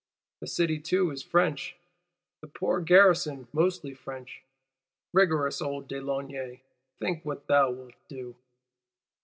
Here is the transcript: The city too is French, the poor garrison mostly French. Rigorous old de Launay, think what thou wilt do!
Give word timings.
The 0.39 0.47
city 0.47 0.79
too 0.79 1.11
is 1.11 1.21
French, 1.21 1.75
the 2.41 2.47
poor 2.47 2.81
garrison 2.81 3.47
mostly 3.53 3.93
French. 3.93 4.41
Rigorous 5.13 5.61
old 5.61 5.87
de 5.87 6.01
Launay, 6.01 6.61
think 6.97 7.23
what 7.23 7.45
thou 7.45 7.69
wilt 7.69 7.93
do! 8.07 8.35